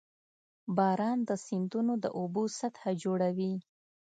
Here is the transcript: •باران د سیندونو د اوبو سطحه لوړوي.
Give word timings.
•باران 0.77 1.17
د 1.29 1.31
سیندونو 1.45 1.93
د 2.03 2.05
اوبو 2.19 2.43
سطحه 2.59 2.91
لوړوي. 3.01 3.53